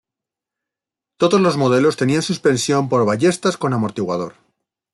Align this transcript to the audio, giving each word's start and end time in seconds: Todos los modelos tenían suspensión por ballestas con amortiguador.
Todos 1.17 1.39
los 1.39 1.57
modelos 1.57 1.95
tenían 1.95 2.23
suspensión 2.23 2.89
por 2.89 3.05
ballestas 3.05 3.55
con 3.55 3.71
amortiguador. 3.71 4.33